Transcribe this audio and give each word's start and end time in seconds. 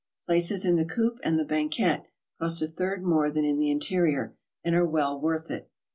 Places 0.25 0.65
in 0.65 0.77
the 0.77 0.83
coupe 0.83 1.19
and 1.23 1.37
the 1.37 1.45
banquette 1.45 2.07
cost 2.39 2.59
a 2.63 2.67
third 2.67 3.03
more 3.03 3.29
than 3.29 3.45
in 3.45 3.59
the 3.59 3.69
interieur, 3.69 4.33
and 4.63 4.73
are 4.73 4.83
well 4.83 5.19
worth 5.21 5.51
it. 5.51 5.69